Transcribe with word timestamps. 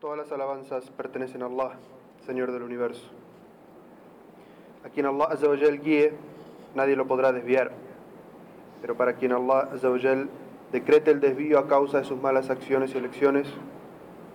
Todas 0.00 0.16
las 0.16 0.32
alabanzas 0.32 0.90
pertenecen 0.96 1.42
a 1.42 1.46
Allah, 1.46 1.72
Señor 2.24 2.52
del 2.52 2.62
universo. 2.62 3.06
A 4.82 4.88
quien 4.88 5.04
Allah 5.04 5.26
Azzawajal 5.26 5.78
guíe, 5.82 6.14
nadie 6.74 6.96
lo 6.96 7.06
podrá 7.06 7.32
desviar. 7.32 7.70
Pero 8.80 8.96
para 8.96 9.16
quien 9.16 9.32
Allah 9.32 9.68
Azzawajal 9.74 10.30
decrete 10.72 11.10
el 11.10 11.20
desvío 11.20 11.58
a 11.58 11.68
causa 11.68 11.98
de 11.98 12.04
sus 12.04 12.18
malas 12.18 12.48
acciones 12.48 12.94
y 12.94 12.98
elecciones, 12.98 13.46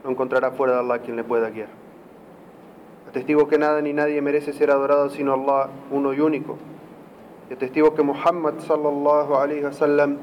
no 0.04 0.12
encontrará 0.12 0.51
fuera 0.51 0.73
de 0.73 0.79
Allah 0.81 0.99
quien 0.99 1.15
le 1.15 1.23
pueda 1.23 1.50
guiar. 1.50 1.70
Atestigo 3.09 3.47
que 3.47 3.57
nada 3.57 3.82
ni 3.82 3.91
nadie 3.91 4.21
merece 4.21 4.54
ser 4.54 4.70
adorado 4.70 5.09
sino 5.09 5.34
Allah, 5.34 5.71
uno 5.89 6.13
y 6.13 6.20
único. 6.20 6.57
Y 7.50 7.54
atestigo 7.54 7.95
que 7.95 8.04
Muhammad 8.04 8.59
sallallahu 8.59 9.34
alaihi 9.34 9.63
wasallam 9.63 10.20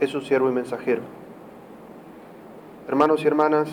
es 0.00 0.08
su 0.08 0.22
siervo 0.22 0.48
y 0.48 0.52
mensajero. 0.52 1.02
Hermanos 2.88 3.22
y 3.22 3.26
hermanas, 3.26 3.68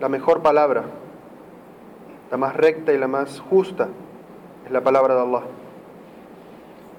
la 0.00 0.08
mejor 0.08 0.42
palabra, 0.42 0.84
la 2.30 2.36
más 2.36 2.56
recta 2.56 2.92
y 2.92 2.98
la 2.98 3.08
más 3.08 3.40
justa, 3.40 3.88
es 4.64 4.70
la 4.70 4.82
palabra 4.82 5.14
de 5.14 5.22
Allah. 5.22 5.42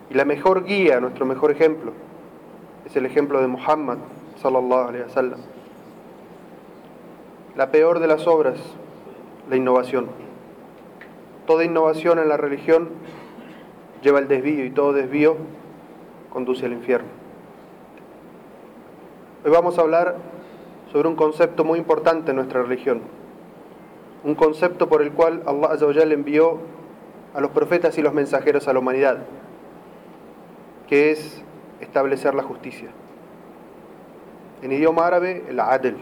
Y 0.09 0.15
la 0.15 0.25
mejor 0.25 0.63
guía, 0.63 0.99
nuestro 0.99 1.25
mejor 1.25 1.51
ejemplo, 1.51 1.93
es 2.85 2.95
el 2.95 3.05
ejemplo 3.05 3.41
de 3.41 3.47
Muhammad. 3.47 3.97
La 7.55 7.71
peor 7.71 7.99
de 7.99 8.07
las 8.07 8.25
obras, 8.25 8.57
la 9.49 9.55
innovación. 9.55 10.07
Toda 11.45 11.65
innovación 11.65 12.19
en 12.19 12.29
la 12.29 12.37
religión 12.37 12.89
lleva 14.01 14.19
al 14.19 14.27
desvío 14.27 14.65
y 14.65 14.71
todo 14.71 14.93
desvío 14.93 15.35
conduce 16.31 16.65
al 16.65 16.73
infierno. 16.73 17.09
Hoy 19.43 19.51
vamos 19.51 19.77
a 19.77 19.81
hablar 19.81 20.15
sobre 20.91 21.07
un 21.07 21.15
concepto 21.15 21.63
muy 21.63 21.79
importante 21.79 22.31
en 22.31 22.37
nuestra 22.37 22.63
religión. 22.63 23.01
Un 24.23 24.35
concepto 24.35 24.89
por 24.89 25.01
el 25.01 25.11
cual 25.11 25.43
Allah 25.45 25.67
Azawajal 25.71 26.11
envió 26.11 26.59
a 27.33 27.41
los 27.41 27.51
profetas 27.51 27.97
y 27.97 28.01
los 28.01 28.13
mensajeros 28.13 28.67
a 28.67 28.73
la 28.73 28.79
humanidad, 28.79 29.19
que 30.87 31.11
es 31.11 31.43
establecer 31.79 32.33
la 32.35 32.43
justicia. 32.43 32.89
En 34.61 34.71
idioma 34.71 35.07
árabe, 35.07 35.45
el 35.47 35.59
adl. 35.59 35.95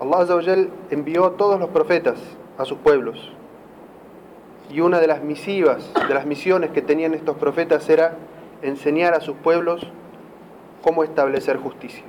Allah 0.00 0.66
envió 0.90 1.26
a 1.26 1.36
todos 1.36 1.60
los 1.60 1.70
profetas 1.70 2.18
a 2.58 2.64
sus 2.64 2.78
pueblos. 2.78 3.32
Y 4.70 4.80
una 4.80 4.98
de 4.98 5.06
las 5.06 5.22
misivas, 5.22 5.92
de 6.08 6.14
las 6.14 6.26
misiones 6.26 6.70
que 6.70 6.82
tenían 6.82 7.14
estos 7.14 7.36
profetas 7.36 7.88
era 7.88 8.16
enseñar 8.62 9.14
a 9.14 9.20
sus 9.20 9.36
pueblos 9.36 9.86
cómo 10.86 11.02
establecer 11.02 11.56
justicia. 11.56 12.04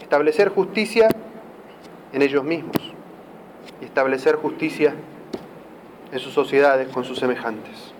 Establecer 0.00 0.50
justicia 0.50 1.08
en 2.12 2.22
ellos 2.22 2.44
mismos 2.44 2.76
y 3.80 3.86
establecer 3.86 4.36
justicia 4.36 4.94
en 6.12 6.18
sus 6.20 6.32
sociedades 6.32 6.86
con 6.90 7.02
sus 7.02 7.18
semejantes. 7.18 7.92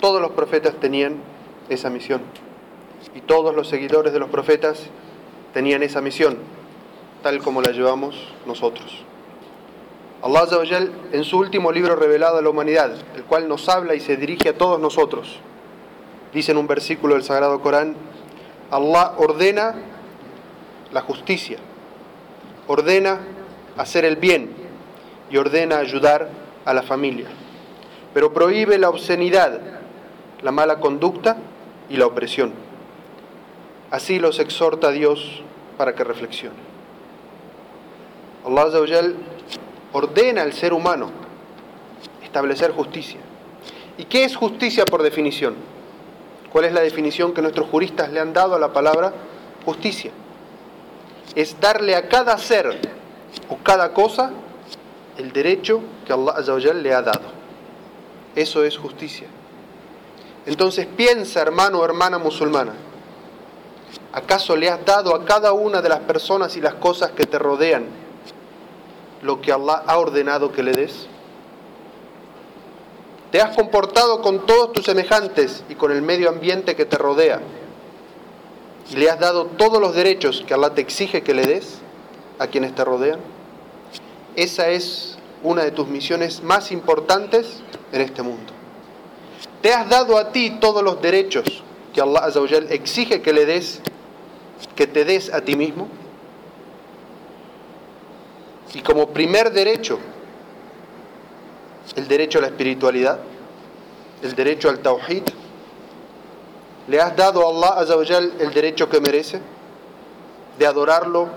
Todos 0.00 0.22
los 0.22 0.30
profetas 0.30 0.74
tenían 0.76 1.16
esa 1.68 1.90
misión 1.90 2.20
y 3.12 3.22
todos 3.22 3.56
los 3.56 3.66
seguidores 3.66 4.12
de 4.12 4.20
los 4.20 4.30
profetas 4.30 4.86
tenían 5.52 5.82
esa 5.82 6.00
misión, 6.00 6.38
tal 7.24 7.40
como 7.40 7.60
la 7.60 7.72
llevamos 7.72 8.32
nosotros. 8.46 9.04
Allah 10.22 10.46
en 11.10 11.24
su 11.24 11.38
último 11.40 11.72
libro 11.72 11.96
revelado 11.96 12.38
a 12.38 12.42
la 12.42 12.50
humanidad, 12.50 12.94
el 13.16 13.24
cual 13.24 13.48
nos 13.48 13.68
habla 13.68 13.96
y 13.96 14.00
se 14.00 14.16
dirige 14.16 14.50
a 14.50 14.56
todos 14.56 14.78
nosotros, 14.78 15.40
dice 16.32 16.52
en 16.52 16.58
un 16.58 16.66
versículo 16.66 17.14
del 17.14 17.24
Sagrado 17.24 17.60
Corán, 17.60 17.94
Allah 18.70 19.14
ordena 19.18 19.74
la 20.92 21.02
justicia, 21.02 21.58
ordena 22.66 23.20
hacer 23.76 24.04
el 24.04 24.16
bien 24.16 24.50
y 25.30 25.36
ordena 25.36 25.78
ayudar 25.78 26.28
a 26.64 26.74
la 26.74 26.82
familia, 26.82 27.28
pero 28.14 28.32
prohíbe 28.32 28.78
la 28.78 28.88
obscenidad, 28.88 29.60
la 30.42 30.52
mala 30.52 30.80
conducta 30.80 31.36
y 31.88 31.96
la 31.96 32.06
opresión. 32.06 32.52
Así 33.90 34.18
los 34.18 34.38
exhorta 34.38 34.90
Dios 34.90 35.42
para 35.76 35.94
que 35.94 36.04
reflexionen. 36.04 36.72
Allah 38.46 39.12
ordena 39.92 40.42
al 40.42 40.52
ser 40.52 40.72
humano 40.72 41.10
establecer 42.22 42.72
justicia. 42.72 43.20
¿Y 43.98 44.04
qué 44.04 44.24
es 44.24 44.34
justicia 44.34 44.86
por 44.86 45.02
definición? 45.02 45.54
¿Cuál 46.52 46.66
es 46.66 46.72
la 46.74 46.82
definición 46.82 47.32
que 47.32 47.40
nuestros 47.40 47.68
juristas 47.70 48.12
le 48.12 48.20
han 48.20 48.34
dado 48.34 48.54
a 48.54 48.58
la 48.58 48.72
palabra 48.72 49.12
justicia? 49.64 50.12
Es 51.34 51.58
darle 51.58 51.96
a 51.96 52.08
cada 52.08 52.36
ser 52.36 52.78
o 53.48 53.56
cada 53.56 53.94
cosa 53.94 54.32
el 55.16 55.32
derecho 55.32 55.80
que 56.06 56.12
Allah 56.12 56.74
le 56.74 56.92
ha 56.92 57.00
dado. 57.00 57.42
Eso 58.36 58.64
es 58.64 58.76
justicia. 58.76 59.28
Entonces 60.44 60.86
piensa, 60.86 61.40
hermano 61.40 61.78
o 61.78 61.84
hermana 61.84 62.18
musulmana, 62.18 62.72
¿acaso 64.12 64.54
le 64.54 64.68
has 64.68 64.84
dado 64.84 65.14
a 65.14 65.24
cada 65.24 65.52
una 65.54 65.80
de 65.80 65.88
las 65.88 66.00
personas 66.00 66.54
y 66.56 66.60
las 66.60 66.74
cosas 66.74 67.12
que 67.12 67.24
te 67.24 67.38
rodean 67.38 67.86
lo 69.22 69.40
que 69.40 69.52
Allah 69.52 69.84
ha 69.86 69.98
ordenado 69.98 70.52
que 70.52 70.62
le 70.62 70.72
des? 70.72 71.06
¿Te 73.32 73.40
has 73.40 73.56
comportado 73.56 74.20
con 74.20 74.44
todos 74.44 74.74
tus 74.74 74.84
semejantes 74.84 75.64
y 75.70 75.74
con 75.74 75.90
el 75.90 76.02
medio 76.02 76.28
ambiente 76.28 76.76
que 76.76 76.84
te 76.84 76.98
rodea? 76.98 77.40
¿Y 78.90 78.96
le 78.96 79.08
has 79.08 79.18
dado 79.18 79.46
todos 79.46 79.80
los 79.80 79.94
derechos 79.94 80.44
que 80.46 80.52
Allah 80.52 80.74
te 80.74 80.82
exige 80.82 81.22
que 81.22 81.32
le 81.32 81.46
des 81.46 81.78
a 82.38 82.48
quienes 82.48 82.74
te 82.74 82.84
rodean? 82.84 83.20
Esa 84.36 84.68
es 84.68 85.16
una 85.42 85.64
de 85.64 85.70
tus 85.70 85.88
misiones 85.88 86.42
más 86.42 86.70
importantes 86.72 87.62
en 87.90 88.02
este 88.02 88.20
mundo. 88.20 88.52
¿Te 89.62 89.72
has 89.72 89.88
dado 89.88 90.18
a 90.18 90.30
ti 90.30 90.58
todos 90.60 90.82
los 90.82 91.00
derechos 91.00 91.62
que 91.94 92.02
Allah 92.02 92.30
exige 92.68 93.22
que 93.22 93.32
le 93.32 93.46
des, 93.46 93.80
que 94.76 94.86
te 94.86 95.06
des 95.06 95.32
a 95.32 95.40
ti 95.40 95.56
mismo? 95.56 95.88
Y 98.74 98.82
como 98.82 99.08
primer 99.08 99.52
derecho, 99.52 100.00
el 101.96 102.08
derecho 102.08 102.38
a 102.38 102.42
la 102.42 102.48
espiritualidad, 102.48 103.18
el 104.22 104.34
derecho 104.34 104.68
al 104.68 104.78
tawhid. 104.80 105.24
¿Le 106.88 107.00
has 107.00 107.16
dado 107.16 107.46
a 107.46 107.50
Allah 107.50 107.80
Azawajal 107.80 108.32
el 108.40 108.52
derecho 108.52 108.88
que 108.88 109.00
merece 109.00 109.40
de 110.58 110.66
adorarlo 110.66 111.28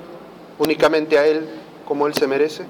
únicamente 0.58 1.18
a 1.20 1.26
Él 1.26 1.48
como 1.88 2.08
Él 2.08 2.14
se 2.14 2.28
merece? 2.28 2.66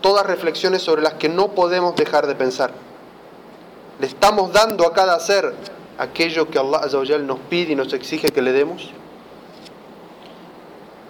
Todas 0.00 0.26
reflexiones 0.26 0.82
sobre 0.82 1.02
las 1.02 1.14
que 1.14 1.28
no 1.28 1.52
podemos 1.52 1.94
dejar 1.96 2.26
de 2.26 2.34
pensar. 2.34 2.72
¿Le 4.00 4.06
estamos 4.06 4.52
dando 4.52 4.86
a 4.86 4.92
cada 4.92 5.18
ser 5.20 5.54
aquello 5.98 6.48
que 6.48 6.58
Allah 6.58 6.78
Azawajal 6.78 7.26
nos 7.26 7.38
pide 7.40 7.72
y 7.72 7.76
nos 7.76 7.92
exige 7.92 8.28
que 8.28 8.42
le 8.42 8.52
demos? 8.52 8.90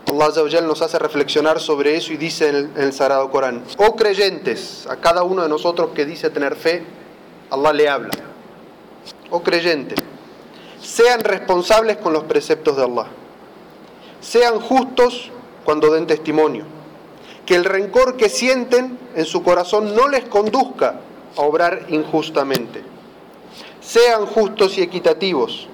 Allah 0.08 0.62
nos 0.62 0.80
hace 0.80 0.98
reflexionar 0.98 1.60
sobre 1.60 1.94
eso 1.94 2.14
y 2.14 2.16
dice 2.16 2.48
en 2.48 2.72
el, 2.76 2.92
Sagrado 2.94 3.30
Corán, 3.30 3.62
oh 3.76 3.94
creyentes, 3.94 4.86
a 4.88 4.96
cada 4.96 5.22
uno 5.22 5.42
de 5.42 5.50
nosotros 5.50 5.90
que 5.94 6.06
dice 6.06 6.30
tener 6.30 6.56
fe, 6.56 6.82
Allah 7.50 7.72
le 7.74 7.88
habla, 7.90 8.14
oh 9.30 9.42
creyente, 9.42 9.96
sean 10.80 11.20
responsables 11.20 11.98
con 11.98 12.14
los 12.14 12.24
preceptos 12.24 12.78
de 12.78 12.84
Allah, 12.84 13.06
sean 14.22 14.60
justos 14.60 15.30
cuando 15.64 15.92
den 15.92 16.06
testimonio, 16.06 16.64
que 17.44 17.56
el 17.56 17.66
rencor 17.66 18.16
que 18.16 18.30
sienten 18.30 18.98
en 19.14 19.26
su 19.26 19.42
corazón 19.42 19.94
no 19.94 20.08
les 20.08 20.24
conduzca 20.24 21.00
a 21.36 21.42
obrar 21.42 21.84
injustamente, 21.90 22.82
sean 23.82 24.24
justos 24.24 24.78
y 24.78 24.82
equitativos, 24.82 25.68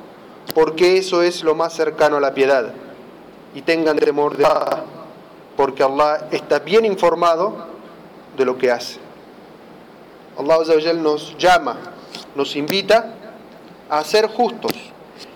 porque 0.54 0.98
eso 0.98 1.22
es 1.22 1.44
lo 1.44 1.54
más 1.54 1.72
cercano 1.72 2.16
a 2.16 2.20
la 2.20 2.34
piedad 2.34 2.74
y 3.54 3.62
tengan 3.62 3.96
temor 3.96 4.36
de 4.36 4.44
Allah, 4.44 4.84
porque 5.56 5.82
Allah 5.82 6.28
está 6.32 6.58
bien 6.58 6.84
informado 6.84 7.66
de 8.36 8.44
lo 8.44 8.58
que 8.58 8.70
hace. 8.70 8.98
Allah 10.36 10.58
nos 10.94 11.36
llama, 11.38 11.76
nos 12.34 12.56
invita 12.56 13.14
a 13.88 14.02
ser 14.02 14.26
justos 14.26 14.72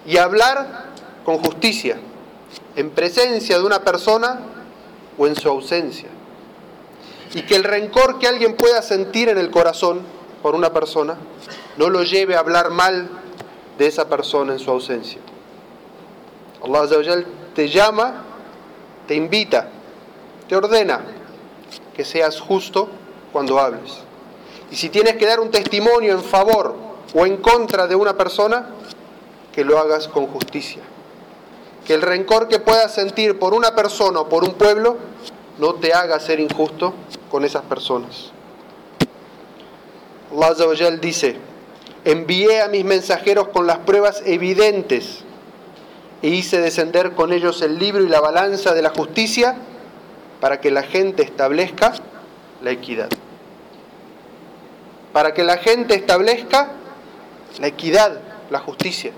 y 0.04 0.16
a 0.16 0.24
hablar 0.24 0.86
con 1.24 1.38
justicia, 1.38 1.98
en 2.74 2.90
presencia 2.90 3.58
de 3.58 3.64
una 3.64 3.80
persona 3.84 4.40
o 5.16 5.26
en 5.26 5.36
su 5.36 5.48
ausencia. 5.48 6.08
Y 7.34 7.42
que 7.42 7.56
el 7.56 7.64
rencor 7.64 8.18
que 8.18 8.26
alguien 8.26 8.56
pueda 8.56 8.82
sentir 8.82 9.28
en 9.28 9.38
el 9.38 9.50
corazón 9.50 10.00
por 10.42 10.54
una 10.54 10.72
persona 10.72 11.16
no 11.76 11.90
lo 11.90 12.02
lleve 12.02 12.34
a 12.34 12.40
hablar 12.40 12.70
mal 12.70 13.08
de 13.76 13.86
esa 13.86 14.08
persona 14.08 14.54
en 14.54 14.58
su 14.58 14.70
ausencia. 14.70 15.20
Allah 16.64 16.86
te 17.58 17.66
llama, 17.66 18.22
te 19.08 19.16
invita, 19.16 19.68
te 20.48 20.54
ordena 20.54 21.00
que 21.92 22.04
seas 22.04 22.38
justo 22.38 22.88
cuando 23.32 23.58
hables. 23.58 23.98
Y 24.70 24.76
si 24.76 24.90
tienes 24.90 25.16
que 25.16 25.26
dar 25.26 25.40
un 25.40 25.50
testimonio 25.50 26.12
en 26.12 26.22
favor 26.22 26.76
o 27.12 27.26
en 27.26 27.38
contra 27.38 27.88
de 27.88 27.96
una 27.96 28.16
persona, 28.16 28.68
que 29.52 29.64
lo 29.64 29.76
hagas 29.76 30.06
con 30.06 30.28
justicia. 30.28 30.82
que 31.84 31.94
el 31.94 32.02
rencor 32.02 32.46
que 32.46 32.60
puedas 32.60 32.94
sentir 32.94 33.40
por 33.40 33.54
una 33.54 33.74
persona 33.74 34.20
o 34.20 34.28
por 34.28 34.44
un 34.44 34.54
pueblo 34.54 34.96
no 35.58 35.74
te 35.74 35.92
haga 35.92 36.20
ser 36.20 36.38
injusto 36.38 36.94
con 37.28 37.44
esas 37.44 37.64
personas. 37.64 38.30
Allah 40.32 40.90
dice, 40.92 41.38
envié 42.04 42.62
a 42.62 42.68
mis 42.68 42.84
mensajeros 42.84 43.48
con 43.48 43.66
las 43.66 43.78
pruebas 43.78 44.22
evidentes 44.24 45.24
e 46.22 46.28
hice 46.28 46.60
descender 46.60 47.12
con 47.12 47.32
ellos 47.32 47.62
el 47.62 47.78
libro 47.78 48.02
y 48.02 48.08
la 48.08 48.20
balanza 48.20 48.74
de 48.74 48.82
la 48.82 48.90
justicia 48.90 49.56
para 50.40 50.60
que 50.60 50.70
la 50.70 50.82
gente 50.82 51.22
establezca 51.22 51.94
la 52.62 52.70
equidad. 52.70 53.08
Para 55.12 55.34
que 55.34 55.44
la 55.44 55.58
gente 55.58 55.94
establezca 55.94 56.72
la 57.60 57.66
equidad, 57.66 58.20
la 58.50 58.58
justicia. 58.60 59.12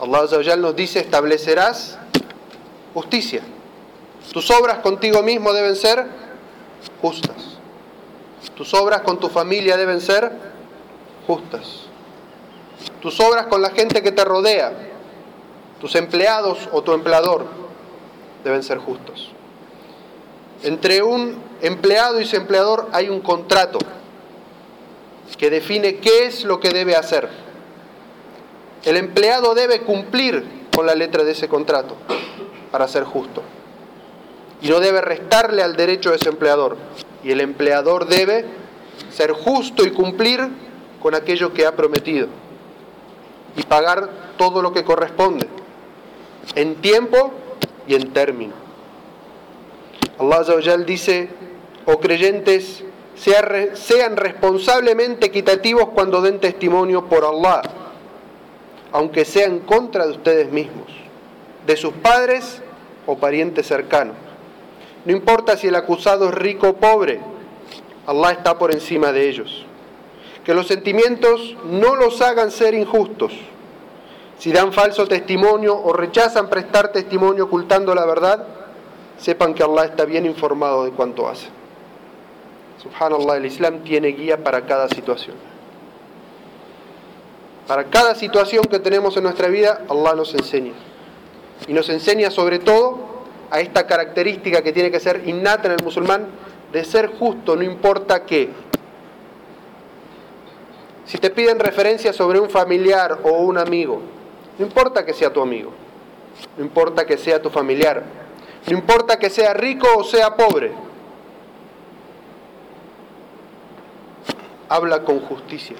Allah 0.00 0.56
nos 0.56 0.76
dice, 0.76 1.00
establecerás 1.00 1.98
justicia. 2.94 3.42
Tus 4.32 4.50
obras 4.50 4.78
contigo 4.78 5.22
mismo 5.22 5.52
deben 5.52 5.76
ser 5.76 6.06
justas. 7.00 7.58
Tus 8.56 8.74
obras 8.74 9.02
con 9.02 9.18
tu 9.18 9.28
familia 9.28 9.76
deben 9.76 10.00
ser 10.00 10.32
justas. 11.26 11.84
Tus 13.00 13.18
obras 13.20 13.46
con 13.46 13.62
la 13.62 13.70
gente 13.70 14.02
que 14.02 14.12
te 14.12 14.24
rodea, 14.24 14.72
tus 15.82 15.96
empleados 15.96 16.68
o 16.70 16.82
tu 16.82 16.92
empleador 16.92 17.44
deben 18.44 18.62
ser 18.62 18.78
justos. 18.78 19.32
Entre 20.62 21.02
un 21.02 21.42
empleado 21.60 22.20
y 22.20 22.24
su 22.24 22.36
empleador 22.36 22.88
hay 22.92 23.08
un 23.08 23.20
contrato 23.20 23.80
que 25.36 25.50
define 25.50 25.96
qué 25.96 26.26
es 26.26 26.44
lo 26.44 26.60
que 26.60 26.70
debe 26.70 26.94
hacer. 26.94 27.28
El 28.84 28.96
empleado 28.96 29.56
debe 29.56 29.80
cumplir 29.80 30.68
con 30.72 30.86
la 30.86 30.94
letra 30.94 31.24
de 31.24 31.32
ese 31.32 31.48
contrato 31.48 31.96
para 32.70 32.86
ser 32.86 33.02
justo. 33.02 33.42
Y 34.60 34.68
no 34.68 34.78
debe 34.78 35.00
restarle 35.00 35.64
al 35.64 35.74
derecho 35.74 36.10
de 36.10 36.16
ese 36.16 36.28
empleador. 36.28 36.76
Y 37.24 37.32
el 37.32 37.40
empleador 37.40 38.06
debe 38.06 38.44
ser 39.10 39.32
justo 39.32 39.84
y 39.84 39.90
cumplir 39.90 40.48
con 41.02 41.16
aquello 41.16 41.52
que 41.52 41.66
ha 41.66 41.74
prometido. 41.74 42.28
Y 43.56 43.64
pagar 43.64 44.08
todo 44.36 44.62
lo 44.62 44.72
que 44.72 44.84
corresponde. 44.84 45.48
En 46.54 46.76
tiempo 46.76 47.32
y 47.86 47.94
en 47.94 48.12
término. 48.12 48.54
Allah 50.18 50.76
dice, 50.86 51.30
oh 51.86 51.98
creyentes, 51.98 52.84
sean 53.14 54.16
responsablemente 54.16 55.26
equitativos 55.26 55.88
cuando 55.94 56.20
den 56.20 56.40
testimonio 56.40 57.06
por 57.06 57.24
Allah, 57.24 57.62
aunque 58.92 59.24
sea 59.24 59.46
en 59.46 59.60
contra 59.60 60.06
de 60.06 60.12
ustedes 60.12 60.52
mismos, 60.52 60.88
de 61.66 61.76
sus 61.76 61.92
padres 61.94 62.60
o 63.06 63.16
parientes 63.16 63.66
cercanos. 63.66 64.16
No 65.04 65.12
importa 65.12 65.56
si 65.56 65.68
el 65.68 65.74
acusado 65.74 66.28
es 66.28 66.34
rico 66.34 66.68
o 66.68 66.76
pobre, 66.76 67.20
Allah 68.06 68.32
está 68.32 68.58
por 68.58 68.72
encima 68.72 69.12
de 69.12 69.28
ellos. 69.28 69.64
Que 70.44 70.54
los 70.54 70.66
sentimientos 70.66 71.56
no 71.64 71.96
los 71.96 72.20
hagan 72.20 72.50
ser 72.50 72.74
injustos. 72.74 73.32
Si 74.42 74.50
dan 74.50 74.72
falso 74.72 75.06
testimonio 75.06 75.78
o 75.78 75.92
rechazan 75.92 76.50
prestar 76.50 76.90
testimonio 76.90 77.44
ocultando 77.44 77.94
la 77.94 78.04
verdad, 78.04 78.44
sepan 79.16 79.54
que 79.54 79.62
Allah 79.62 79.84
está 79.84 80.04
bien 80.04 80.26
informado 80.26 80.84
de 80.84 80.90
cuanto 80.90 81.28
hace. 81.28 81.46
Subhanallah, 82.82 83.36
el 83.36 83.46
Islam 83.46 83.84
tiene 83.84 84.08
guía 84.08 84.42
para 84.42 84.66
cada 84.66 84.88
situación. 84.88 85.36
Para 87.68 87.84
cada 87.84 88.16
situación 88.16 88.64
que 88.64 88.80
tenemos 88.80 89.16
en 89.16 89.22
nuestra 89.22 89.46
vida, 89.46 89.82
Allah 89.88 90.16
nos 90.16 90.34
enseña. 90.34 90.72
Y 91.68 91.72
nos 91.72 91.88
enseña 91.88 92.28
sobre 92.32 92.58
todo 92.58 92.98
a 93.48 93.60
esta 93.60 93.86
característica 93.86 94.60
que 94.60 94.72
tiene 94.72 94.90
que 94.90 94.98
ser 94.98 95.22
innata 95.24 95.68
en 95.68 95.74
el 95.74 95.84
musulmán, 95.84 96.26
de 96.72 96.82
ser 96.82 97.16
justo, 97.16 97.54
no 97.54 97.62
importa 97.62 98.24
qué. 98.24 98.50
Si 101.04 101.18
te 101.18 101.30
piden 101.30 101.60
referencia 101.60 102.12
sobre 102.12 102.40
un 102.40 102.50
familiar 102.50 103.20
o 103.22 103.34
un 103.34 103.56
amigo, 103.56 104.02
no 104.58 104.66
importa 104.66 105.04
que 105.04 105.12
sea 105.12 105.32
tu 105.32 105.40
amigo, 105.40 105.72
no 106.56 106.64
importa 106.64 107.06
que 107.06 107.16
sea 107.16 107.40
tu 107.40 107.50
familiar, 107.50 108.02
no 108.66 108.76
importa 108.76 109.18
que 109.18 109.30
sea 109.30 109.54
rico 109.54 109.88
o 109.96 110.04
sea 110.04 110.36
pobre, 110.36 110.72
habla 114.68 115.04
con 115.04 115.20
justicia. 115.20 115.76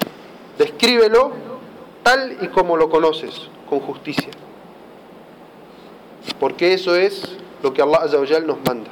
Descríbelo 0.57 1.31
tal 2.03 2.37
y 2.41 2.47
como 2.47 2.77
lo 2.77 2.89
conoces, 2.89 3.49
con 3.69 3.79
justicia. 3.79 4.29
Porque 6.39 6.73
eso 6.73 6.95
es 6.95 7.37
lo 7.61 7.73
que 7.73 7.81
Allah 7.81 7.99
Azawajal 8.03 8.45
nos 8.45 8.57
manda. 8.65 8.89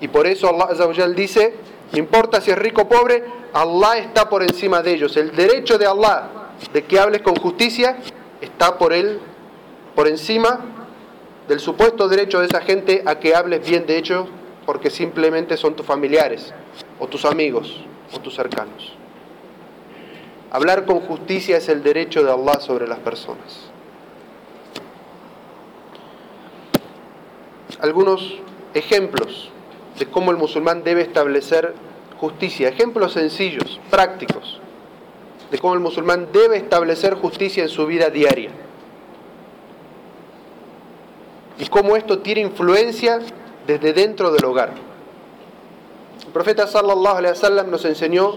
Y 0.00 0.08
por 0.08 0.26
eso 0.26 0.48
Allah 0.48 0.66
Azawajal 0.70 1.14
dice, 1.14 1.54
no 1.92 1.98
importa 1.98 2.40
si 2.40 2.50
es 2.50 2.58
rico 2.58 2.82
o 2.82 2.88
pobre, 2.88 3.22
Allah 3.52 3.98
está 3.98 4.28
por 4.28 4.42
encima 4.42 4.82
de 4.82 4.94
ellos. 4.94 5.16
El 5.16 5.34
derecho 5.36 5.78
de 5.78 5.86
Allah 5.86 6.28
de 6.72 6.84
que 6.84 6.98
hables 6.98 7.22
con 7.22 7.36
justicia 7.36 7.96
está 8.60 8.76
por 8.76 8.92
él, 8.92 9.18
por 9.94 10.06
encima 10.06 10.60
del 11.48 11.60
supuesto 11.60 12.08
derecho 12.08 12.40
de 12.40 12.46
esa 12.46 12.60
gente 12.60 13.02
a 13.06 13.18
que 13.18 13.34
hables 13.34 13.66
bien 13.66 13.86
de 13.86 13.96
ellos 13.96 14.28
porque 14.66 14.90
simplemente 14.90 15.56
son 15.56 15.74
tus 15.74 15.86
familiares 15.86 16.52
o 16.98 17.06
tus 17.06 17.24
amigos 17.24 17.82
o 18.12 18.20
tus 18.20 18.34
cercanos. 18.34 18.92
Hablar 20.50 20.84
con 20.84 21.00
justicia 21.00 21.56
es 21.56 21.70
el 21.70 21.82
derecho 21.82 22.22
de 22.22 22.30
Allah 22.30 22.60
sobre 22.60 22.86
las 22.86 22.98
personas. 22.98 23.70
Algunos 27.80 28.40
ejemplos 28.74 29.50
de 29.98 30.04
cómo 30.04 30.32
el 30.32 30.36
musulmán 30.36 30.84
debe 30.84 31.00
establecer 31.00 31.72
justicia, 32.18 32.68
ejemplos 32.68 33.14
sencillos, 33.14 33.80
prácticos, 33.88 34.60
de 35.50 35.58
cómo 35.58 35.74
el 35.74 35.80
musulmán 35.80 36.28
debe 36.32 36.56
establecer 36.56 37.14
justicia 37.14 37.62
en 37.62 37.68
su 37.68 37.86
vida 37.86 38.08
diaria. 38.10 38.50
Y 41.58 41.66
cómo 41.66 41.96
esto 41.96 42.20
tiene 42.20 42.42
influencia 42.42 43.18
desde 43.66 43.92
dentro 43.92 44.30
del 44.30 44.44
hogar. 44.44 44.72
El 46.24 46.32
profeta 46.32 46.66
sallallahu 46.66 47.16
alaihi 47.16 47.34
wasallam 47.34 47.70
nos 47.70 47.84
enseñó 47.84 48.36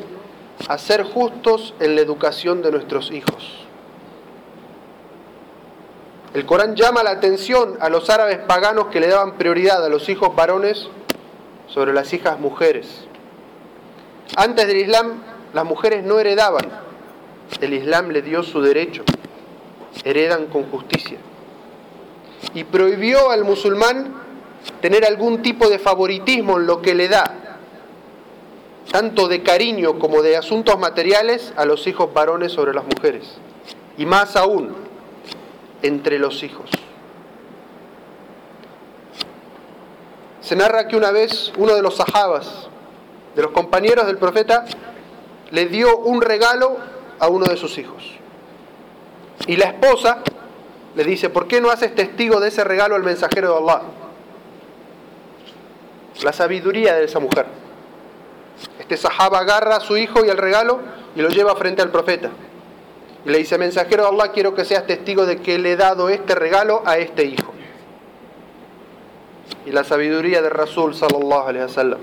a 0.68 0.78
ser 0.78 1.04
justos 1.04 1.74
en 1.80 1.96
la 1.96 2.02
educación 2.02 2.62
de 2.62 2.72
nuestros 2.72 3.12
hijos. 3.12 3.64
El 6.34 6.46
Corán 6.48 6.76
llama 6.76 7.04
la 7.04 7.12
atención 7.12 7.78
a 7.80 7.90
los 7.90 8.10
árabes 8.10 8.40
paganos 8.40 8.88
que 8.88 9.00
le 9.00 9.08
daban 9.08 9.38
prioridad 9.38 9.86
a 9.86 9.90
los 9.90 10.10
hijos 10.10 10.36
varones 10.36 10.88
sobre 11.68 11.94
las 11.94 12.12
hijas 12.12 12.40
mujeres. 12.40 13.06
Antes 14.36 14.68
del 14.68 14.78
Islam, 14.78 15.22
las 15.54 15.66
mujeres 15.66 16.04
no 16.04 16.20
heredaban. 16.20 16.83
El 17.62 17.74
Islam 17.74 18.10
le 18.10 18.22
dio 18.22 18.44
su 18.44 18.62
derecho. 18.62 19.04
Heredan 20.04 20.48
con 20.48 20.64
justicia. 20.70 21.18
Y 22.54 22.64
prohibió 22.64 23.30
al 23.30 23.46
musulmán 23.46 24.14
tener 24.82 25.06
algún 25.06 25.42
tipo 25.42 25.70
de 25.70 25.80
favoritismo 25.80 26.58
en 26.58 26.68
lo 26.68 26.82
que 26.82 26.94
le 26.94 27.08
da, 27.08 27.58
tanto 28.92 29.28
de 29.28 29.44
cariño 29.44 30.00
como 30.00 30.22
de 30.22 30.38
asuntos 30.38 30.78
materiales 30.78 31.54
a 31.56 31.66
los 31.66 31.88
hijos 31.88 32.14
varones 32.14 32.52
sobre 32.52 32.74
las 32.74 32.84
mujeres. 32.86 33.36
Y 33.98 34.06
más 34.06 34.36
aún, 34.36 34.76
entre 35.82 36.20
los 36.20 36.44
hijos. 36.44 36.70
Se 40.42 40.56
narra 40.56 40.88
que 40.88 40.98
una 40.98 41.12
vez 41.12 41.54
uno 41.58 41.76
de 41.76 41.82
los 41.82 41.96
sahabas, 41.96 42.68
de 43.36 43.42
los 43.42 43.52
compañeros 43.52 44.06
del 44.06 44.18
profeta, 44.18 44.66
le 45.52 45.68
dio 45.68 45.98
un 45.98 46.22
regalo 46.22 46.78
a 47.20 47.28
uno 47.28 47.46
de 47.46 47.58
sus 47.58 47.78
hijos. 47.78 48.04
Y 49.48 49.58
la 49.58 49.66
esposa 49.66 50.24
le 50.96 51.04
dice, 51.04 51.30
¿por 51.30 51.48
qué 51.48 51.60
no 51.60 51.70
haces 51.70 51.94
testigo 51.96 52.40
de 52.40 52.50
ese 52.50 52.64
regalo 52.64 52.96
al 52.96 53.04
mensajero 53.04 53.52
de 53.54 53.58
Allah? 53.58 53.82
La 56.24 56.34
sabiduría 56.34 56.96
de 56.96 57.06
esa 57.06 57.20
mujer. 57.20 57.46
Este 58.80 58.98
sahaba 58.98 59.40
agarra 59.40 59.78
a 59.78 59.80
su 59.80 59.98
hijo 59.98 60.24
y 60.24 60.30
el 60.30 60.38
regalo 60.38 60.80
y 61.16 61.22
lo 61.22 61.30
lleva 61.30 61.56
frente 61.56 61.82
al 61.82 61.90
profeta. 61.90 62.30
Y 63.26 63.30
le 63.30 63.40
dice, 63.40 63.58
mensajero 63.58 64.04
de 64.04 64.10
Allah, 64.10 64.32
quiero 64.32 64.54
que 64.54 64.66
seas 64.66 64.86
testigo 64.86 65.26
de 65.26 65.38
que 65.38 65.58
le 65.58 65.72
he 65.72 65.76
dado 65.76 66.10
este 66.10 66.36
regalo 66.36 66.84
a 66.86 66.98
este 66.98 67.26
hijo. 67.26 67.54
Y 69.66 69.72
la 69.72 69.84
sabiduría 69.84 70.42
de 70.42 70.50
Rasul 70.50 70.94
sallallahu 70.94 71.48
alaihi 71.48 71.66
wasallam 71.66 72.00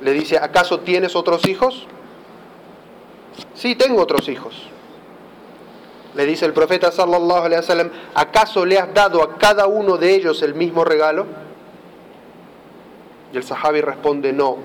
le 0.00 0.12
dice, 0.12 0.38
¿acaso 0.38 0.80
tienes 0.80 1.16
otros 1.16 1.46
hijos? 1.48 1.86
Sí, 3.58 3.74
tengo 3.74 4.00
otros 4.00 4.28
hijos. 4.28 4.54
Le 6.14 6.24
dice 6.26 6.46
el 6.46 6.52
profeta 6.52 6.92
sallallahu 6.92 7.42
alaihi 7.42 7.56
wasallam, 7.56 7.90
¿acaso 8.14 8.64
le 8.64 8.78
has 8.78 8.94
dado 8.94 9.20
a 9.20 9.36
cada 9.36 9.66
uno 9.66 9.96
de 9.96 10.14
ellos 10.14 10.42
el 10.42 10.54
mismo 10.54 10.84
regalo? 10.84 11.26
Y 13.32 13.36
el 13.36 13.42
sahabi 13.42 13.80
responde, 13.80 14.32
no. 14.32 14.58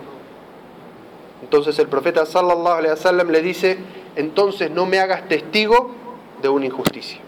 Entonces 1.41 1.79
el 1.79 1.87
profeta 1.87 2.27
sallallahu 2.27 2.77
alaihi 2.77 2.91
wasallam 2.91 3.31
le 3.31 3.41
dice, 3.41 3.79
entonces 4.15 4.69
no 4.69 4.85
me 4.85 4.99
hagas 4.99 5.27
testigo 5.27 5.89
de 6.43 6.49
una 6.49 6.67
injusticia. 6.67 7.19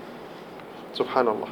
Subhanallah. 0.93 1.48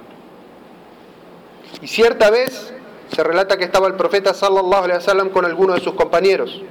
Y 1.81 1.87
cierta 1.87 2.29
vez 2.29 2.71
se 3.11 3.23
relata 3.23 3.57
que 3.57 3.63
estaba 3.63 3.87
el 3.87 3.95
profeta 3.95 4.31
sallallahu 4.35 4.83
alaihi 4.83 4.97
wasallam 4.97 5.29
con 5.29 5.43
alguno 5.45 5.73
de 5.73 5.81
sus 5.81 5.95
compañeros. 5.95 6.61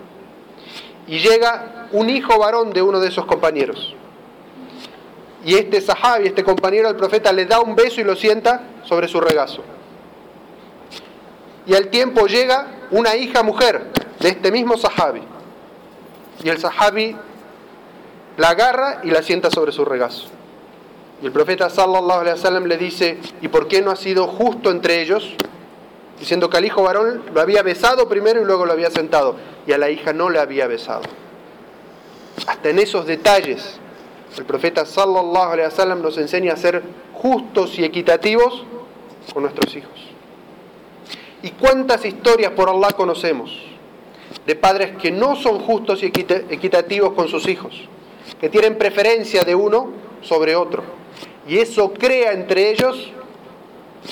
Y 1.06 1.18
llega 1.18 1.88
un 1.92 2.08
hijo 2.08 2.38
varón 2.38 2.72
de 2.72 2.82
uno 2.82 3.00
de 3.00 3.08
esos 3.08 3.26
compañeros. 3.26 3.94
Y 5.44 5.54
este 5.54 5.80
sahabi, 5.80 6.28
este 6.28 6.44
compañero 6.44 6.88
del 6.88 6.96
profeta, 6.96 7.32
le 7.32 7.46
da 7.46 7.60
un 7.60 7.74
beso 7.74 8.00
y 8.00 8.04
lo 8.04 8.14
sienta 8.14 8.62
sobre 8.84 9.08
su 9.08 9.20
regazo. 9.20 9.62
Y 11.66 11.74
al 11.74 11.88
tiempo 11.88 12.26
llega 12.26 12.66
una 12.90 13.16
hija 13.16 13.42
mujer 13.42 13.90
de 14.20 14.28
este 14.28 14.52
mismo 14.52 14.76
sahabi. 14.76 15.22
Y 16.44 16.48
el 16.48 16.58
sahabi 16.58 17.16
la 18.36 18.50
agarra 18.50 19.00
y 19.02 19.10
la 19.10 19.22
sienta 19.22 19.50
sobre 19.50 19.72
su 19.72 19.84
regazo. 19.84 20.28
Y 21.22 21.26
el 21.26 21.32
profeta 21.32 21.70
sallallahu 21.70 22.20
alaihi 22.20 22.36
wasallam 22.36 22.64
le 22.64 22.76
dice, 22.76 23.18
¿y 23.40 23.48
por 23.48 23.68
qué 23.68 23.80
no 23.80 23.90
ha 23.90 23.96
sido 23.96 24.26
justo 24.26 24.70
entre 24.70 25.00
ellos? 25.02 25.36
Diciendo 26.18 26.48
que 26.48 26.56
al 26.56 26.64
hijo 26.64 26.82
varón 26.82 27.22
lo 27.34 27.40
había 27.40 27.62
besado 27.62 28.08
primero 28.08 28.40
y 28.40 28.44
luego 28.44 28.64
lo 28.66 28.72
había 28.72 28.90
sentado, 28.90 29.36
y 29.66 29.72
a 29.72 29.78
la 29.78 29.90
hija 29.90 30.12
no 30.12 30.30
le 30.30 30.38
había 30.38 30.66
besado. 30.66 31.02
Hasta 32.46 32.70
en 32.70 32.78
esos 32.78 33.06
detalles, 33.06 33.78
el 34.36 34.44
profeta 34.44 34.86
sallallahu 34.86 35.52
alaihi 35.52 35.66
wasallam 35.66 36.02
nos 36.02 36.16
enseña 36.18 36.54
a 36.54 36.56
ser 36.56 36.82
justos 37.14 37.78
y 37.78 37.84
equitativos 37.84 38.64
con 39.32 39.42
nuestros 39.42 39.74
hijos. 39.76 39.92
¿Y 41.42 41.50
cuántas 41.50 42.04
historias 42.04 42.52
por 42.52 42.68
Allah 42.68 42.92
conocemos 42.96 43.52
de 44.46 44.54
padres 44.54 44.96
que 44.96 45.10
no 45.10 45.36
son 45.36 45.58
justos 45.60 46.02
y 46.02 46.06
equitativos 46.06 47.12
con 47.14 47.28
sus 47.28 47.48
hijos? 47.48 47.88
que 48.40 48.48
tienen 48.48 48.76
preferencia 48.76 49.44
de 49.44 49.54
uno 49.54 49.92
sobre 50.20 50.56
otro. 50.56 50.82
Y 51.46 51.58
eso 51.58 51.92
crea 51.92 52.32
entre 52.32 52.70
ellos 52.70 53.10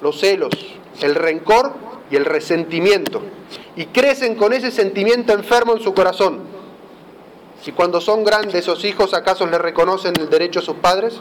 los 0.01 0.21
celos, 0.21 0.53
el 1.01 1.15
rencor 1.15 1.75
y 2.11 2.17
el 2.17 2.25
resentimiento. 2.25 3.23
Y 3.77 3.87
crecen 3.87 4.35
con 4.35 4.53
ese 4.53 4.71
sentimiento 4.71 5.33
enfermo 5.33 5.75
en 5.75 5.81
su 5.81 5.95
corazón. 5.95 6.41
Y 7.65 7.73
cuando 7.73 8.01
son 8.01 8.25
grandes 8.25 8.55
esos 8.55 8.85
hijos, 8.85 9.15
¿acaso 9.15 9.47
le 9.47 9.59
reconocen 9.59 10.15
el 10.19 10.31
derecho 10.31 10.61
a 10.61 10.63
sus 10.63 10.77
padres? 10.77 11.21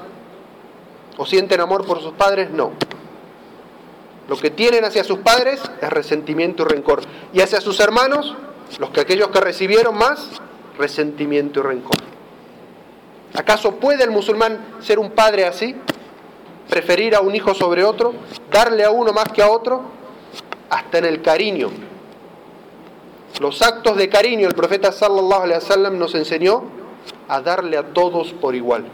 ¿O 1.18 1.26
sienten 1.26 1.60
amor 1.60 1.86
por 1.86 2.02
sus 2.02 2.14
padres? 2.14 2.50
No. 2.50 2.72
Lo 4.30 4.38
que 4.38 4.50
tienen 4.50 4.86
hacia 4.86 5.04
sus 5.04 5.20
padres 5.20 5.62
es 5.82 5.90
resentimiento 5.90 6.64
y 6.64 6.68
rencor. 6.68 7.02
Y 7.34 7.42
hacia 7.42 7.60
sus 7.60 7.80
hermanos, 7.80 8.36
los 8.78 8.90
que 8.92 9.02
aquellos 9.02 9.30
que 9.30 9.42
recibieron 9.42 9.98
más, 9.98 10.30
resentimiento 10.78 11.60
y 11.60 11.64
rencor. 11.64 11.98
¿Acaso 13.34 13.76
puede 13.76 14.04
el 14.04 14.12
musulmán 14.12 14.60
ser 14.82 14.98
un 14.98 15.12
padre 15.12 15.46
así? 15.46 15.76
¿Preferir 16.70 17.16
a 17.16 17.22
un 17.22 17.36
hijo 17.36 17.54
sobre 17.54 17.84
otro? 17.84 18.14
¿Darle 18.52 18.84
a 18.84 18.92
uno 18.92 19.12
más 19.12 19.32
que 19.32 19.42
a 19.42 19.50
otro? 19.50 19.84
Hasta 20.70 21.00
en 21.00 21.06
el 21.06 21.22
cariño. 21.22 21.70
Los 23.40 23.62
actos 23.62 23.98
de 23.98 24.10
cariño, 24.10 24.48
el 24.48 24.54
profeta 24.54 24.92
sallallahu 24.92 25.44
alaihi 25.44 25.64
wasallam 25.64 25.98
nos 25.98 26.14
enseñó 26.14 26.64
a 27.28 27.42
darle 27.42 27.78
a 27.78 27.84
todos 27.94 28.34
por 28.34 28.54
igual. 28.56 28.86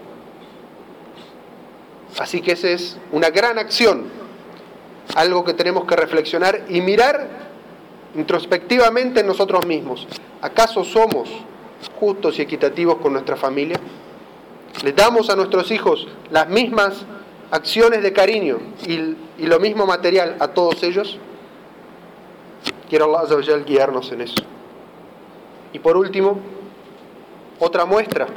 Así 2.19 2.41
que 2.41 2.53
esa 2.53 2.69
es 2.69 2.97
una 3.11 3.29
gran 3.29 3.59
acción, 3.59 4.05
algo 5.15 5.43
que 5.43 5.53
tenemos 5.53 5.85
que 5.85 5.95
reflexionar 5.95 6.65
y 6.69 6.79
mirar 6.79 7.27
introspectivamente 8.15 9.19
en 9.19 9.27
nosotros 9.27 9.65
mismos. 9.65 10.07
¿Acaso 10.41 10.85
somos 10.85 11.29
justos 11.99 12.39
y 12.39 12.41
equitativos 12.41 12.97
con 12.97 13.11
nuestra 13.11 13.35
familia? 13.35 13.79
le 14.83 14.91
damos 14.91 15.29
a 15.29 15.35
nuestros 15.35 15.71
hijos 15.71 16.07
las 16.31 16.49
mismas 16.49 17.05
acciones 17.55 18.03
de 18.03 18.13
cariño 18.13 18.59
y, 18.85 19.15
lo 19.45 19.59
mismo 19.59 19.85
material 19.85 20.35
a 20.39 20.49
todos 20.49 20.83
ellos, 20.83 21.17
quiero 22.89 23.17
Allah 23.17 23.57
guiarnos 23.65 24.11
en 24.11 24.21
eso. 24.21 24.43
Y 25.73 25.79
por 25.79 25.97
último, 25.97 26.39
otra 27.59 27.85
muestra 27.85 28.27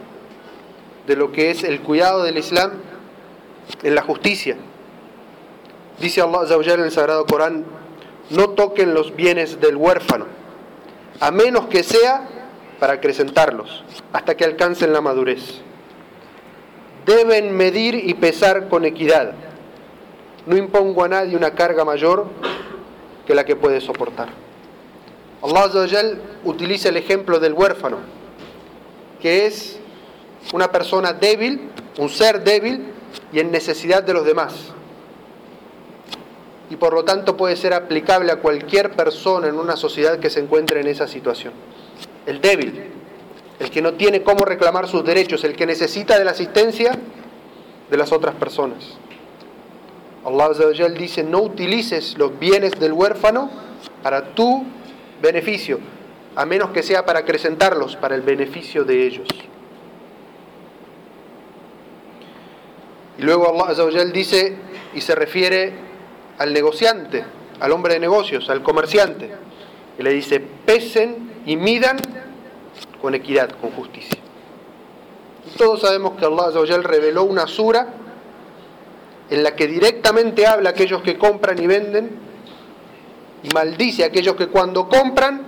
de 1.06 1.16
lo 1.16 1.30
que 1.32 1.50
es 1.50 1.64
el 1.64 1.80
cuidado 1.80 2.22
del 2.22 2.38
Islam 2.38 2.72
en 3.82 3.94
la 3.94 4.02
justicia. 4.02 4.56
Dice 6.00 6.20
Allah 6.20 6.74
en 6.74 6.80
el 6.80 6.90
Sagrado 6.90 7.26
Corán, 7.26 7.64
no 8.30 8.50
toquen 8.50 8.94
los 8.94 9.14
bienes 9.14 9.60
del 9.60 9.76
huérfano, 9.76 10.26
a 11.20 11.30
menos 11.30 11.66
que 11.66 11.82
sea 11.82 12.28
para 12.78 12.94
acrecentarlos, 12.94 13.84
hasta 14.12 14.36
que 14.36 14.44
alcancen 14.44 14.92
la 14.92 15.00
madurez 15.00 15.62
deben 17.08 17.56
medir 17.56 17.94
y 17.94 18.12
pesar 18.14 18.68
con 18.68 18.84
equidad. 18.84 19.32
No 20.46 20.56
impongo 20.56 21.04
a 21.04 21.08
nadie 21.08 21.36
una 21.36 21.52
carga 21.52 21.84
mayor 21.84 22.26
que 23.26 23.34
la 23.34 23.44
que 23.44 23.56
puede 23.56 23.80
soportar. 23.80 24.28
Allah 25.42 25.70
utiliza 26.44 26.90
el 26.90 26.98
ejemplo 26.98 27.38
del 27.38 27.54
huérfano, 27.54 27.98
que 29.22 29.46
es 29.46 29.78
una 30.52 30.70
persona 30.70 31.14
débil, 31.14 31.70
un 31.96 32.10
ser 32.10 32.44
débil 32.44 32.92
y 33.32 33.40
en 33.40 33.50
necesidad 33.50 34.02
de 34.02 34.12
los 34.12 34.26
demás. 34.26 34.54
Y 36.70 36.76
por 36.76 36.92
lo 36.92 37.04
tanto 37.04 37.38
puede 37.38 37.56
ser 37.56 37.72
aplicable 37.72 38.30
a 38.32 38.36
cualquier 38.36 38.90
persona 38.90 39.48
en 39.48 39.54
una 39.54 39.76
sociedad 39.76 40.18
que 40.18 40.28
se 40.28 40.40
encuentre 40.40 40.80
en 40.80 40.88
esa 40.88 41.08
situación. 41.08 41.54
El 42.26 42.42
débil, 42.42 42.97
el 43.58 43.70
que 43.70 43.82
no 43.82 43.94
tiene 43.94 44.22
cómo 44.22 44.44
reclamar 44.44 44.88
sus 44.88 45.04
derechos, 45.04 45.44
el 45.44 45.56
que 45.56 45.66
necesita 45.66 46.18
de 46.18 46.24
la 46.24 46.30
asistencia 46.30 46.92
de 47.90 47.96
las 47.96 48.12
otras 48.12 48.34
personas. 48.34 48.96
Allah 50.24 50.88
dice, 50.90 51.22
no 51.22 51.40
utilices 51.40 52.16
los 52.18 52.38
bienes 52.38 52.72
del 52.72 52.92
huérfano 52.92 53.50
para 54.02 54.34
tu 54.34 54.64
beneficio, 55.22 55.80
a 56.36 56.44
menos 56.44 56.70
que 56.70 56.82
sea 56.82 57.04
para 57.04 57.20
acrecentarlos, 57.20 57.96
para 57.96 58.14
el 58.14 58.22
beneficio 58.22 58.84
de 58.84 59.06
ellos. 59.06 59.26
Y 63.18 63.22
luego 63.22 63.64
Allah 63.64 64.04
dice, 64.06 64.56
y 64.94 65.00
se 65.00 65.14
refiere 65.14 65.72
al 66.38 66.52
negociante, 66.52 67.24
al 67.58 67.72
hombre 67.72 67.94
de 67.94 68.00
negocios, 68.00 68.48
al 68.50 68.62
comerciante, 68.62 69.30
y 69.98 70.02
le 70.02 70.12
dice, 70.12 70.40
pesen 70.40 71.32
y 71.44 71.56
midan 71.56 71.96
con 73.00 73.14
equidad, 73.14 73.50
con 73.60 73.70
justicia. 73.70 74.18
Y 75.46 75.56
todos 75.56 75.80
sabemos 75.80 76.12
que 76.18 76.24
Allah 76.24 76.78
reveló 76.82 77.24
una 77.24 77.46
sura 77.46 77.88
en 79.30 79.42
la 79.42 79.54
que 79.54 79.66
directamente 79.66 80.46
habla 80.46 80.70
a 80.70 80.72
aquellos 80.72 81.02
que 81.02 81.18
compran 81.18 81.62
y 81.62 81.66
venden 81.66 82.10
y 83.42 83.50
maldice 83.50 84.04
a 84.04 84.06
aquellos 84.06 84.34
que 84.36 84.48
cuando 84.48 84.88
compran 84.88 85.42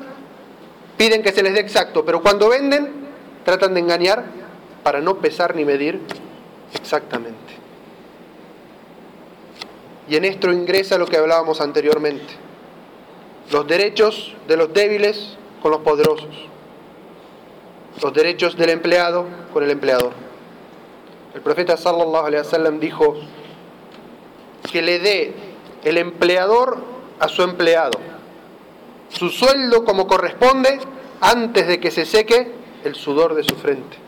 piden 0.96 1.22
que 1.22 1.32
se 1.32 1.42
les 1.42 1.54
dé 1.54 1.60
exacto, 1.60 2.04
pero 2.04 2.22
cuando 2.22 2.48
venden 2.48 3.08
tratan 3.44 3.74
de 3.74 3.80
engañar 3.80 4.24
para 4.82 5.00
no 5.00 5.18
pesar 5.18 5.54
ni 5.56 5.64
medir 5.64 6.00
exactamente. 6.74 7.38
Y 10.08 10.16
en 10.16 10.24
esto 10.24 10.52
ingresa 10.52 10.98
lo 10.98 11.06
que 11.06 11.16
hablábamos 11.16 11.60
anteriormente, 11.60 12.34
los 13.50 13.66
derechos 13.66 14.34
de 14.46 14.56
los 14.56 14.72
débiles 14.72 15.36
con 15.62 15.70
los 15.70 15.80
poderosos 15.80 16.50
los 18.02 18.12
derechos 18.12 18.56
del 18.56 18.70
empleado 18.70 19.26
con 19.52 19.62
el 19.62 19.70
empleador. 19.70 20.12
El 21.34 21.40
profeta 21.40 21.76
sallallahu 21.76 22.26
alaihi 22.26 22.44
wasallam 22.44 22.80
dijo 22.80 23.16
que 24.70 24.82
le 24.82 24.98
dé 24.98 25.34
el 25.84 25.98
empleador 25.98 26.78
a 27.18 27.28
su 27.28 27.42
empleado 27.42 27.98
su 29.10 29.28
sueldo 29.28 29.84
como 29.84 30.06
corresponde 30.06 30.78
antes 31.20 31.66
de 31.66 31.80
que 31.80 31.90
se 31.90 32.06
seque 32.06 32.52
el 32.84 32.94
sudor 32.94 33.34
de 33.34 33.44
su 33.44 33.56
frente. 33.56 33.98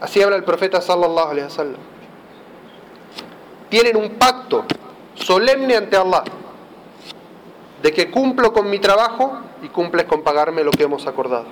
Así 0.00 0.22
habla 0.22 0.36
el 0.36 0.44
profeta 0.44 0.80
sallallahu 0.80 1.30
alaihi 1.30 1.44
wasallam. 1.44 1.80
Tienen 3.68 3.96
un 3.96 4.10
pacto 4.10 4.64
solemne 5.14 5.76
ante 5.76 5.96
Allah 5.96 6.24
de 7.82 7.92
que 7.92 8.10
cumplo 8.10 8.52
con 8.52 8.68
mi 8.70 8.78
trabajo 8.78 9.38
y 9.62 9.68
cumples 9.68 10.06
con 10.06 10.22
pagarme 10.22 10.64
lo 10.64 10.70
que 10.70 10.84
hemos 10.84 11.06
acordado. 11.06 11.46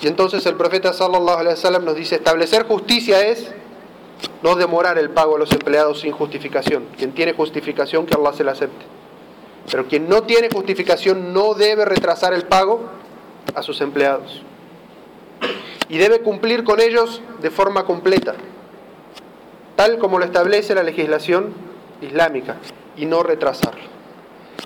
Y 0.00 0.06
entonces 0.06 0.44
el 0.46 0.54
profeta 0.56 0.92
sallallahu 0.92 1.38
alaihi 1.38 1.54
wasallam 1.54 1.84
nos 1.84 1.96
dice, 1.96 2.16
establecer 2.16 2.66
justicia 2.66 3.26
es 3.26 3.50
no 4.42 4.54
demorar 4.54 4.98
el 4.98 5.10
pago 5.10 5.36
a 5.36 5.38
los 5.38 5.50
empleados 5.52 6.00
sin 6.00 6.12
justificación. 6.12 6.84
Quien 6.96 7.12
tiene 7.12 7.32
justificación, 7.32 8.06
que 8.06 8.14
Allah 8.14 8.32
se 8.32 8.44
la 8.44 8.52
acepte. 8.52 8.84
Pero 9.70 9.86
quien 9.86 10.08
no 10.08 10.22
tiene 10.24 10.50
justificación 10.50 11.32
no 11.32 11.54
debe 11.54 11.84
retrasar 11.84 12.34
el 12.34 12.44
pago 12.44 12.82
a 13.54 13.62
sus 13.62 13.80
empleados. 13.80 14.42
Y 15.88 15.98
debe 15.98 16.20
cumplir 16.20 16.64
con 16.64 16.80
ellos 16.80 17.22
de 17.40 17.50
forma 17.50 17.84
completa, 17.84 18.34
tal 19.76 19.98
como 19.98 20.18
lo 20.18 20.24
establece 20.24 20.74
la 20.74 20.82
legislación 20.82 21.54
islámica 22.00 22.56
y 22.96 23.06
no 23.06 23.22
retrasarlo. 23.22 23.82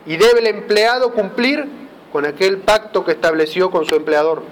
Y 0.07 0.17
debe 0.17 0.41
el 0.41 0.47
empleado 0.47 1.13
cumplir 1.13 1.67
con 2.13 2.27
aquel 2.27 2.59
pacto 2.59 3.05
que 3.05 3.13
estableció 3.13 3.71
con 3.71 3.85
su 3.85 3.95
empleador. 3.95 4.43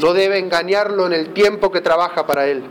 no 0.00 0.12
debe 0.12 0.38
engañarlo 0.38 1.06
en 1.06 1.12
el 1.12 1.32
tiempo 1.32 1.70
que 1.70 1.80
trabaja 1.80 2.26
para 2.26 2.46
él. 2.46 2.62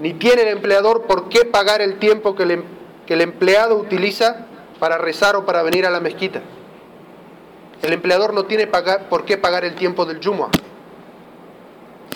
Ni 0.00 0.12
tiene 0.14 0.42
el 0.42 0.48
empleador 0.48 1.02
por 1.02 1.28
qué 1.28 1.44
pagar 1.44 1.80
el 1.80 1.98
tiempo 1.98 2.34
que 2.34 2.42
el, 2.42 2.50
em-, 2.50 2.64
empleado 3.08 3.76
utiliza 3.76 4.46
para 4.78 4.98
rezar 4.98 5.36
o 5.36 5.46
para 5.46 5.62
venir 5.62 5.86
a 5.86 5.90
la 5.90 6.00
mezquita. 6.00 6.42
El 7.82 7.92
empleador 7.92 8.34
no 8.34 8.44
tiene 8.44 8.66
por 8.66 9.24
qué 9.24 9.38
pagar 9.38 9.64
el 9.64 9.74
tiempo 9.74 10.04
del 10.04 10.20
Jumu'ah. 10.22 10.50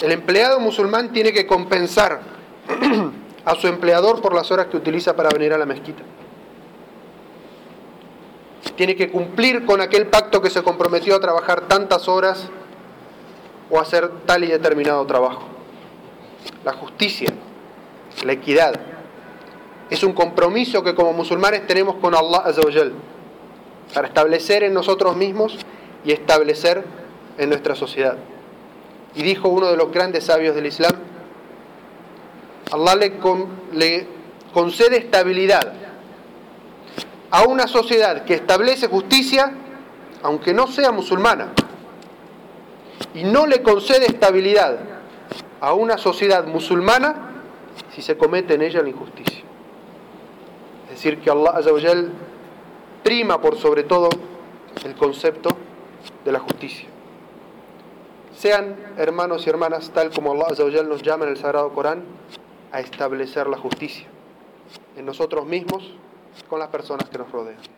El 0.02 0.12
empleado 0.12 0.60
musulmán 0.60 1.12
tiene 1.12 1.32
que 1.32 1.46
compensar 1.46 2.20
a 3.48 3.54
su 3.54 3.66
empleador 3.66 4.20
por 4.20 4.34
las 4.34 4.50
horas 4.50 4.66
que 4.66 4.76
utiliza 4.76 5.16
para 5.16 5.30
venir 5.30 5.54
a 5.54 5.58
la 5.58 5.64
mezquita. 5.64 6.02
Tiene 8.76 8.94
que 8.94 9.10
cumplir 9.10 9.64
con 9.64 9.80
aquel 9.80 10.08
pacto 10.08 10.42
que 10.42 10.50
se 10.50 10.62
comprometió 10.62 11.16
a 11.16 11.20
trabajar 11.20 11.62
tantas 11.62 12.08
horas 12.08 12.50
o 13.70 13.80
hacer 13.80 14.10
tal 14.26 14.44
y 14.44 14.48
determinado 14.48 15.06
trabajo. 15.06 15.44
La 16.62 16.74
justicia, 16.74 17.32
la 18.22 18.32
equidad, 18.32 18.78
es 19.88 20.02
un 20.02 20.12
compromiso 20.12 20.84
que 20.84 20.94
como 20.94 21.14
musulmanes 21.14 21.66
tenemos 21.66 21.96
con 21.96 22.14
Allah 22.14 22.42
Azzawajal 22.44 22.92
para 23.94 24.08
establecer 24.08 24.62
en 24.62 24.74
nosotros 24.74 25.16
mismos 25.16 25.56
y 26.04 26.12
establecer 26.12 26.84
en 27.38 27.48
nuestra 27.48 27.74
sociedad. 27.74 28.18
Y 29.14 29.22
dijo 29.22 29.48
uno 29.48 29.68
de 29.70 29.78
los 29.78 29.90
grandes 29.90 30.24
sabios 30.24 30.54
del 30.54 30.66
Islam, 30.66 31.07
Allah 32.70 32.96
le, 32.96 34.06
concede 34.52 34.98
estabilidad 34.98 35.72
a 37.30 37.42
una 37.44 37.66
sociedad 37.66 38.24
que 38.24 38.34
establece 38.34 38.88
justicia, 38.88 39.52
aunque 40.22 40.52
no 40.52 40.66
sea 40.66 40.92
musulmana, 40.92 41.52
y 43.14 43.24
no 43.24 43.46
le 43.46 43.62
concede 43.62 44.06
estabilidad 44.06 44.78
a 45.60 45.72
una 45.72 45.98
sociedad 45.98 46.46
musulmana 46.46 47.42
si 47.94 48.02
se 48.02 48.16
comete 48.16 48.54
en 48.54 48.62
ella 48.62 48.82
la 48.82 48.88
injusticia. 48.88 49.42
Es 50.84 50.96
decir, 50.96 51.20
que 51.20 51.30
Allah 51.30 51.60
prima 53.02 53.40
por 53.40 53.56
sobre 53.56 53.84
todo 53.84 54.08
el 54.84 54.94
concepto 54.94 55.50
de 56.24 56.32
la 56.32 56.40
justicia. 56.40 56.88
Sean 58.36 58.76
hermanos 58.96 59.46
y 59.46 59.50
hermanas, 59.50 59.90
tal 59.92 60.10
como 60.10 60.32
Allah 60.32 60.82
nos 60.84 61.02
llama 61.02 61.24
en 61.24 61.32
el 61.32 61.36
Sagrado 61.36 61.72
Corán, 61.72 62.04
a 62.72 62.80
establecer 62.80 63.46
la 63.46 63.58
justicia 63.58 64.06
en 64.96 65.06
nosotros 65.06 65.46
mismos, 65.46 65.94
con 66.48 66.58
las 66.58 66.68
personas 66.68 67.08
que 67.08 67.18
nos 67.18 67.30
rodean. 67.30 67.77